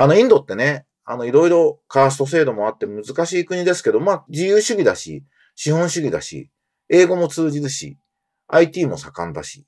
[0.00, 5.26] あの、インドってね、あの、いろいろカースト制度もあって難しい国ですけど、まあ、自由主義だし、
[5.56, 6.50] 資本主義だし、
[6.88, 7.98] 英語も通じるし、
[8.48, 9.62] IT も盛んだし。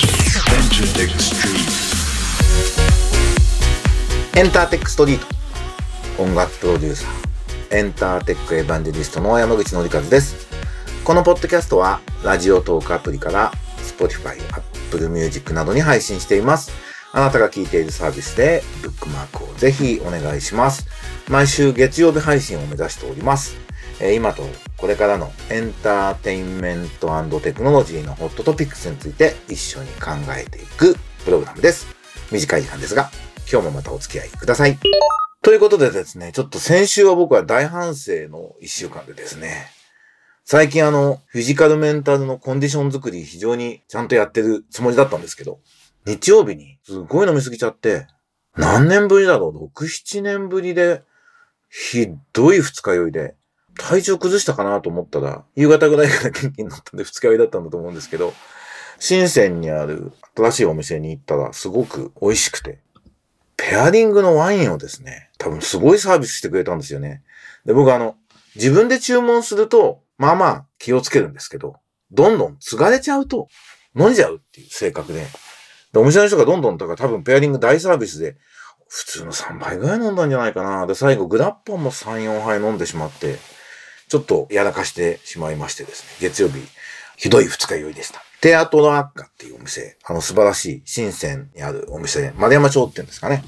[4.34, 6.22] エンターテックストリート。
[6.22, 7.76] 音楽プロデューサー。
[7.76, 10.48] エンターテックエヴァンジェリストの山口のりかずです。
[11.04, 13.52] このポッドキャストは、ラジオトークアプリから、
[13.82, 16.91] Spotify、Apple Music などに配信しています。
[17.14, 20.86] あなたが聞いているサービスで、ブックマークをぜひお願いします。
[21.28, 23.54] 毎週月曜日配信を目指しております。
[24.00, 24.42] え今と
[24.78, 27.08] これからのエンターテインメント
[27.40, 31.86] テクノロジーのホットトピックスについて一緒に考えていくプログラムです。
[32.32, 33.10] 短い時間ですが、
[33.50, 34.78] 今日もまたお付き合いください。
[35.42, 39.66] ということでですね、ちょっと先週は僕は大反省の一週間でですね、
[40.44, 45.60] 最近あの、フィジカルメンタルのコンディション作り非常にちゃんとやってるつもりだったんですけど、
[46.06, 48.06] 日曜日にすごい飲みすぎちゃって、
[48.56, 51.02] 何年ぶりだろう ?6、7年ぶりで、
[51.70, 53.34] ひどい二日酔いで、
[53.78, 58.34] 体調崩したかなと思ったら、夕方ぐらいから元気になったんで二日酔いだったんだと思うんですけど、
[58.98, 62.80] 深センにある新しいお店に行ったらすごく美味しくて、
[63.56, 67.22] ペアリングのワインをですね、多分すごいサービスしてくれたんですよね。
[67.64, 68.16] で、僕あの、
[68.54, 71.76] 自分で注文すると、まあまあ気をつけるんですけど、
[72.10, 73.48] どんどん継がれちゃうと、
[73.98, 75.26] 飲んじゃうっていう性格で、
[75.92, 78.36] で、お店の人がどんどん、だから多分ペアリング大サービスで、
[78.88, 80.86] 普通の3杯ぐらい飲んだんじゃないかな。
[80.86, 83.38] で、最後グラッポンも3、4杯飲んでしまって、
[84.08, 86.60] ちょっとやらかしてしまいましてですね、月曜日、
[87.16, 88.22] ひどい二日酔いでした。
[88.42, 93.44] テアトロアッカっていうお店、あの素晴らしい深センにあるお店、丸山町って言うんですかね。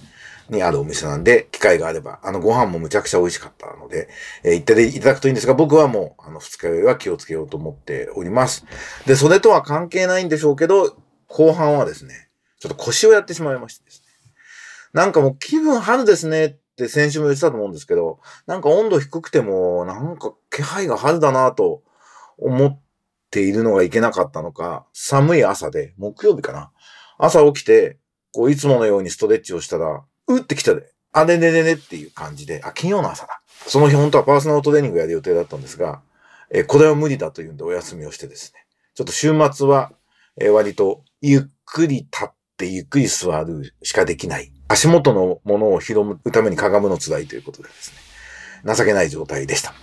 [0.49, 4.09] にあるお店なんで、機会があれば、あのご飯もむちゃくちゃ美味しかったので、
[4.43, 8.65] えー、行っていただくといいんですが、僕はもう、あの二日酔いは気をつけようと思っております。
[9.07, 10.97] で、それとは関係ないんでしょうけど、
[11.29, 12.24] 後半はですね、
[12.65, 14.07] ちょっと腰をやってしまいましてですね。
[14.95, 21.83] なんかもう気分春ですねって先週も言ってたと思うんですけど、なんか温度低くても、なんか気配が春だなと
[22.39, 22.81] 思っ
[23.31, 26.73] ているのがいけなかったのか、寒い朝で、木曜日かな。
[27.19, 27.99] 朝起きて、
[28.33, 33.43] こういつものようにストレッチをしたら、うってきたで、あれねねねっていう感じで、あ、金曜の朝だ。
[33.67, 36.01] その日本当はパーソナルトレーニングやる予定だったんですが、
[36.51, 38.65] えこれは無理だというんでお休みをしてですね。
[38.95, 39.93] ちょっと週末は、
[40.41, 44.53] え割とゆっくり立っってゆっくり座るしかできない。
[44.69, 47.93] 足元のものを拾うためにかがむの辛いということでです
[48.65, 48.75] ね。
[48.75, 49.75] 情けない状態でした。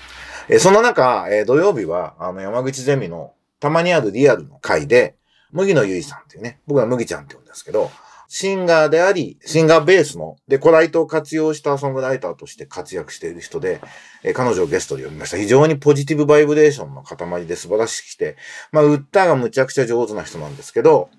[0.50, 5.16] え、そんな中、え、土曜日は、あの、山口ゼミのたまにあるリアルの回で、
[5.52, 7.92] 麦野ゆいさんっていうね、僕は麦ちゃんって言うんですけど、
[8.30, 13.82] シンガーであり、シンガーベースの、で、コライトを活用したソングライターとして活躍している人で、
[14.24, 15.38] え、彼女をゲストで呼びました。
[15.38, 18.38] 非常にポジティブバイブレーションの塊で素晴らしくて、
[18.72, 21.10] まあ、歌がむちゃくちゃ上手な人なんですけど、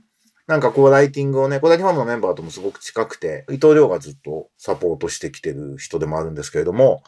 [0.47, 7.03] なんかこうライティングをね、コダリファームのメンバーともすごく近くて、伊藤亮がずっとサポートしてきてる人でもあるんですけれども、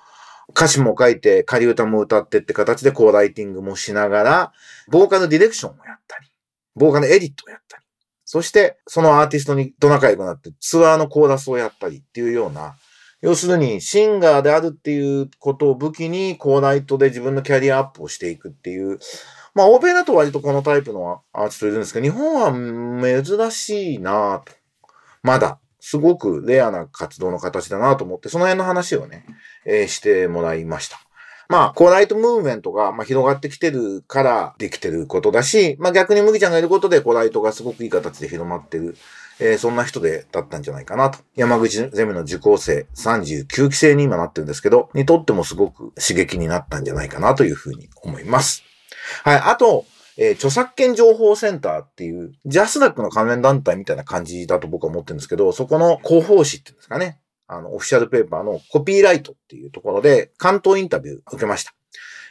[0.51, 4.53] 歌詞も書いて、仮歌も歌ってって形でこうライティングもしながら、
[4.89, 6.29] ボーカルディレクションもやったり、
[6.77, 7.85] ボーカルエディットをやったり、
[8.25, 12.77] そしてそのアーティストにと仲良くなってツアーのコーラスをやったりっていうような、
[13.21, 18.99] 要するにシンガーであるっていうことを武器にコーライトで自分のキャリアアップをしていくっていう、
[19.55, 24.53] まあ、欧米だと割とこのタイプのアーティストいるんですけど、日本は珍しいなと。
[25.23, 29.27] まだ、すごくレアな活動の形だなと思って、その辺の話をね、
[29.65, 30.99] えー、してもらいました。
[31.49, 38.97] まあ、コーライトムーブメントが、まあ、広がってきてるからできてることだし、まあ逆に麦ちゃんがいることでコーライトがすごくいい形で広まってる、
[39.41, 41.19] えー、そんな人でだったんじゃないかなと。
[41.37, 48.63] 山口ゼミの受講生39期生に今なってるんですけど、にとってもすごく刺激になったんじゃないかなというふうに思います。
[49.23, 49.37] はい。
[49.39, 57.19] あと、えー、著作権情報センターっていう、ジャスダックの関連団体みたいな感じだと僕は思ってるんですけど、そこの広報誌っていうんですかね。
[57.47, 61.75] あの、オフィシャルペーパーのコピーライトっていうところで、関東インタビュー受けました。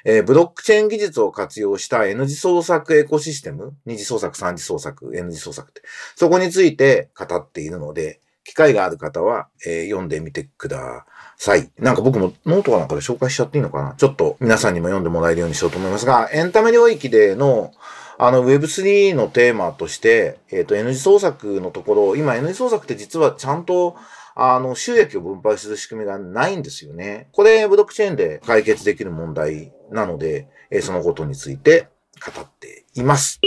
[0.06, 5.82] えー、ブロックチェーン技術を活用した N 字創作エコシステム、二次創作、三次創作、N 字創作って、
[6.16, 11.06] そこについて語っているので、機会がある方は、えー、読んでみてくだ
[11.38, 11.72] さい。
[11.78, 13.94] なんか僕もノートかなんかで紹介しちゃっていいのかな？
[13.96, 17.72] ちょっと皆さんにも読んでもらえるようにしようと思いますが、エンタメ領域での
[18.18, 23.96] あの Web3 のテーマとして、えっ、ー、と N 次創作のところ、今 N 字創作って実はちゃんと
[24.36, 27.28] あの、収益を分配する仕組みがないんですよね。
[27.34, 31.88] これ、ブロックチェーンで解決できる問題なので、えー、そのことについて
[32.32, 33.40] 語っています。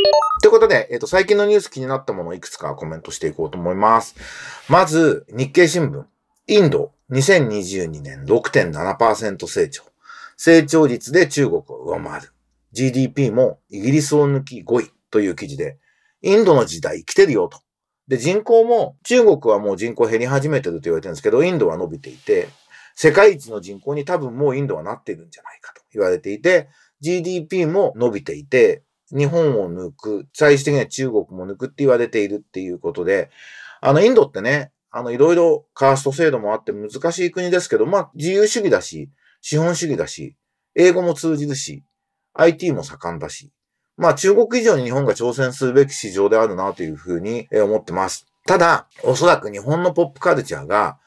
[0.43, 4.15] ということで、えっ、ー、と、最近のニュース気になったものをいくつかコメントしていこうと思います。
[4.69, 6.05] まず、日経新聞。
[6.49, 9.83] インド、2022年6.7%成長。
[10.37, 12.33] 成長率で中国を上回る。
[12.73, 15.79] GDP もイギリスを抜き5位という記事で、
[16.23, 17.61] インドの時代来てるよと。
[18.09, 22.49] で、人口も、中国はもう人口減り始めてると言われてるんですけど、インドは伸びていて、
[22.95, 26.69] 世界一の人口に多分もうインドはなっているんじゃないかと言われていて、
[27.01, 33.31] GDP も伸びていて、日本を抜く、最終的には中国も抜くって言われているっていうことで、
[33.81, 39.11] あの、インドってね、あの、いろいろカースト制度もあって難しい国ですけど、まあ、自由主義だし、
[39.43, 40.37] 資本主義だし、
[40.75, 41.85] 英語も通じるし、
[42.35, 43.53] IT も盛んだし、
[43.97, 48.27] まあ、中国以上に日本が挑戦するべき市場であるなというふうに思ってます。
[48.47, 50.99] ただ、おそらく日本のポップカルチャーが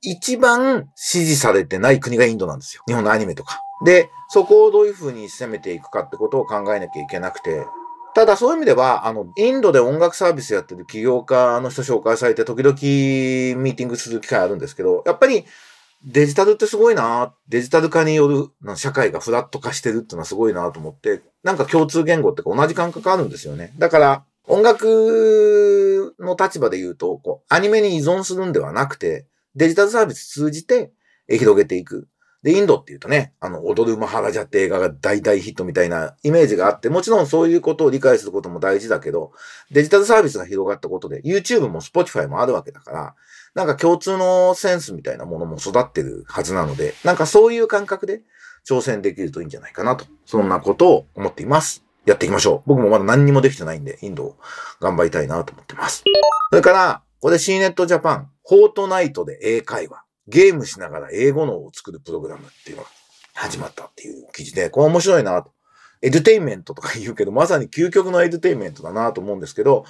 [0.00, 2.82] 一番支持されてない国がインドなんですよ。
[2.86, 3.60] 日本のアニメとか。
[3.84, 7.64] で、そこをどういうふうに攻めていくかってことを考えなきゃいけなくて、
[8.14, 15.44] ただそういう意味では、あの、インドで音楽サービスやってる起業家の人紹介されて時々ミーティングする機会あるんですけど、やっぱり
[16.04, 23.74] デジタルってすごいなデジタル化による社会がフラット化してるっていうのはすごいなと思って、なんか共通言語ってか同じ感覚あるんですよね。
[23.76, 29.26] だから、音楽の立場で言うと、こう、アニメに依存するんではなくて、
[29.56, 30.92] デジタルサービス通じて
[31.28, 32.08] 広げていく。
[32.46, 39.32] で、インドって言うとね、あの、踊るマハラジャって映画が大大ヒットみたいなイメージがあって、もちろんそういうことを理解することも大事だけど、
[39.72, 43.14] デジタルサービスが広がったことで、YouTube も Spotify もあるわけだから、
[43.56, 48.22] なんか共通のセンスみたいなものも育ってるはずなので、なんかそういう感覚で
[48.64, 51.82] 挑戦できるといいんじゃないかなと、そんなことを思っています。
[52.04, 52.68] やっていきましょう。
[52.68, 54.36] 僕もまだ何にもできてないんで、インドを
[54.80, 56.04] 頑張りたいなと思ってます。
[56.50, 62.88] それから、これ C ネットジャパン、フォートナイトで英会話、ゲームしながら英語脳を作るプログラムっていうのが
[63.34, 65.52] 始まったっていう記事で、これ面白いなと。
[66.02, 69.84] エデュテイメントとか言うけど、まさに究極のエデュテイメントだなと思うんですけど、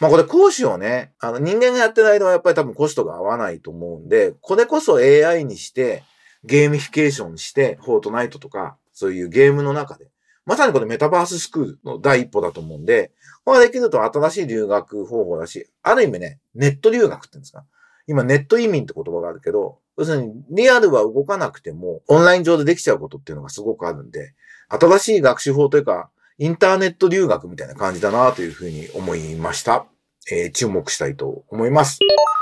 [0.00, 6.04] まあこれ講師をね、あの人間がやってる間はやっぱり多分コストが合わないと思うんで、これこそ AI にして、
[6.44, 10.08] ゲーミフィケーションして、フォートナイトとか、そういうゲームの中で、
[10.46, 13.12] まさにこれメタバーススクールの第一歩だと思うんで、
[13.44, 17.64] これができると新しい留学方法だし、ある意味ね、ネット留学って言うんですか。
[18.08, 24.34] 今ネット移民って言葉があるけど、要するにリアルは動かなくても、オンライン上でできちゃうことっていうのがすごくあるんで、
[24.68, 29.86] 新しい学習法というか、インターネット留学みたいな感じだなというふうに思いました。
[30.30, 31.98] えー、注目したいと思います。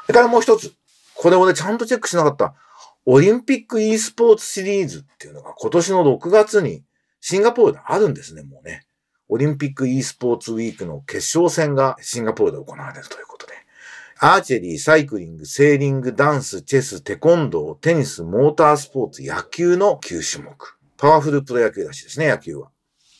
[0.06, 0.72] それからもう一つ。
[1.14, 2.54] これを、ちゃんとチェックしなかった。
[3.06, 6.82] オリンピック e スポーツシリーズっていうのが今年の6月に
[7.20, 8.86] シンガポールであるんですね、もうね。
[9.28, 13.35] オリンピック e スポーツウィークの決勝戦がシンガポールで行われるということ。
[14.18, 20.78] アーチェリー、サイクリング、セーリング、ダンス、チェス、テコンドー、テニス、モータースポーツ、野球の9種目。
[20.96, 22.70] パワフルプロ野球らしいですね、野球は。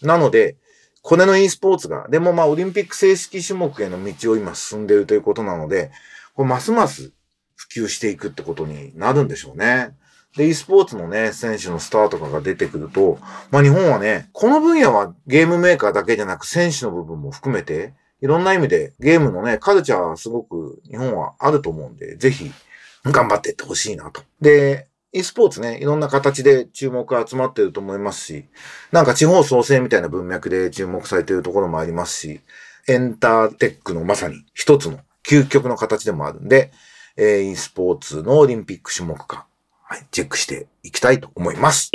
[0.00, 0.56] なので、
[1.02, 5.90] これの e スポーツが、でもまあオリンピック正式種目への道を今進んでいるということなので、
[6.34, 7.12] これますます
[7.54, 9.90] 普及していくってことになるんでしょうね。
[10.34, 13.18] で、e スポーツのね、選手のスターとかが出てくると、
[13.50, 22.50] まあ日本はね、この分野はゲームメーカーだけじゃなく選手の部分も含めて、いろんな意味でゲームのね、カルチャーはすごく日本はあると思うんで、ぜひ
[23.04, 24.22] 頑張っていってほしいなと。
[24.40, 28.44] で、e スポーツね、いろんな形で注目が集まってると思いますし、
[28.92, 32.40] なんか地方創生みたいな文脈で注目されているところもありますし、
[32.88, 36.70] エンターテックのまさに一つの究極の形でもあるんで、
[37.16, 39.46] えー、e スポーツのオリンピック種目化、
[39.82, 41.90] はい、チェックしていきたいと思います。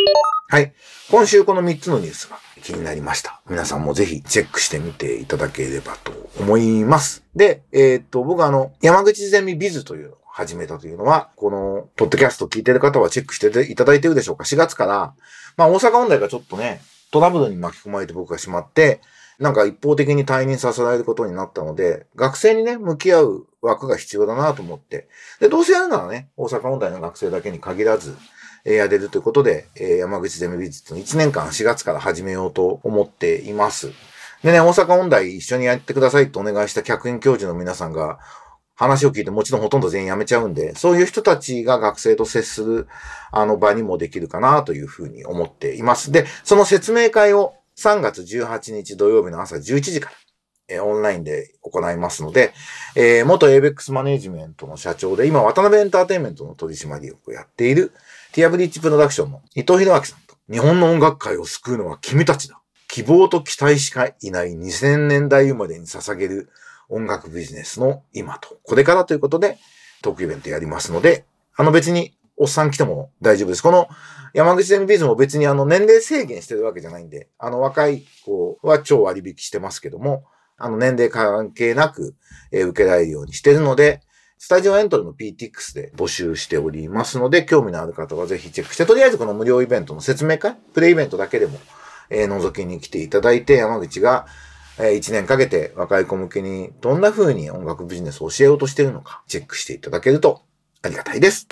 [0.51, 0.73] はい。
[1.09, 3.39] 今週この3つのニュースが気になりました。
[3.49, 6.11] 皆さんもぜひチェックしてみていただければと
[6.41, 7.23] 思います。
[7.33, 15.13] で、えー、っと、僕あの、山口ゼミビズというのを始めたというのは、この、ポッドキャスト聞いてる方はチェックしていただいてるでしょうか ?4 月から、
[15.55, 16.81] まあ大阪問題がちょっとね、
[17.11, 18.99] トラブルに巻き込まれて僕がしまって、
[19.39, 25.07] なんか一方的に退任させられることになったので、学生にね、向き合う枠が必要だなと思って。
[25.39, 28.17] で、どうせやるならね、大阪問題の学生だけに限らず、
[28.65, 33.91] えー、やれるということで、えー、山口ゼミ美術の1年間4月から始めようと思っています。
[34.43, 38.19] でね、大阪問題一緒にやってくださいとお願いした客員教授の皆さんが、
[38.75, 42.87] 話を聞いてもちろんほとんど全員辞めちゃうんで、そういう人たちが学生と接する
[43.31, 46.11] あの場にもできるかなというふうに思っています。
[46.11, 50.15] で、その説明会を3月18日土曜日の朝11時から、
[50.67, 52.53] えー、オンラインで行いますので、
[52.95, 57.91] えー、元 ABEX マネジメントの社長で、今渡辺エンターテインメントの取締役をやっている、
[58.31, 62.61] ティアブリッジプロダクションの伊藤博明さんと、日本の音楽界を救うのは君たちだ。
[62.87, 66.49] 希望と期待しかいない2000年代生まれに捧げる
[66.89, 69.57] 音楽ビジネスの今と、これからということで、
[70.01, 71.25] トークイベントやりますので、
[71.55, 73.61] あの別におっさん来ても大丈夫です。
[73.61, 73.87] この
[74.33, 80.25] 山口ゼミビズも別にあの年齢制限してるわけじゃないんで、あの若い子は超割引してますけども、
[80.63, 82.15] あの年齢関係なく、
[82.51, 84.01] えー、受けられるようにしてるので、
[84.37, 91.59] スタジオエントリーの PTX で募集しておりますので、興味のある方はぜひチェックして、とりあえずこの無料イベントの説明会、プレイイベントだけでも、
[92.09, 94.25] えー、覗きに来ていただいて、山口が、
[94.79, 100.41] えー、1年かけて若い子向けにどんな風に音楽ビジネスを教えようとしてるのか、チェックしていただけると
[100.81, 101.47] ありがたいです。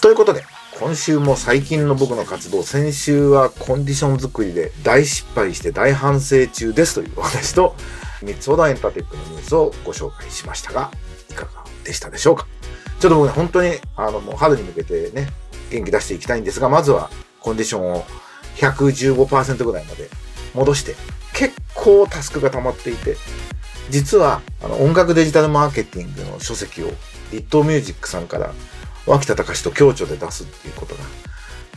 [0.00, 0.44] ということで、
[0.78, 7.74] 今週も最近の僕の活動、先週はコンディション作りで大失敗して大反省中ですというお話と、
[8.24, 10.90] 三つほどエンターテックのニュースをご紹介しましたが、
[11.30, 12.46] いかがでしたでしょうか？
[13.00, 15.28] ちょっと僕ね、本当に、あの、もう春に向けてね、
[15.70, 17.10] 元気出していきたいんですが、まずは
[17.40, 18.04] コンディションを
[18.56, 20.08] 115%ぐらいまで
[20.54, 20.94] 戻して、
[21.34, 23.16] 結構タスクが溜まっていて、
[23.90, 26.90] 実はあの音楽デジタルマーケティングの書籍を
[27.32, 28.52] リットミュージックさんから
[29.06, 31.00] 脇田隆と共著で出すっていうことが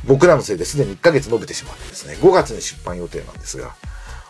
[0.06, 3.76] 僕らのせいですでに1ヶ月伸びてしまってですね、5月に出版予定なんですが、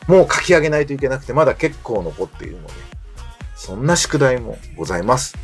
[0.07, 2.73] もう書き上げないといけなくて、まだ結構残っているので、
[3.55, 5.35] そんな宿題もございます。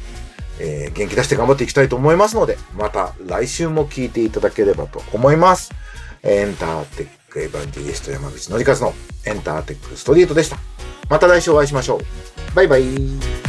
[0.59, 5.71] えー、元気出して頑張っていきたいと思いますので、また来週も聞いていただければと思います。
[6.23, 8.93] エンターテックエヴァンジェリスト山口のりかずの
[9.25, 10.57] エンターテックストリートでした。
[11.09, 12.55] また来週お会いしましょう。
[12.55, 13.40] バイバイ。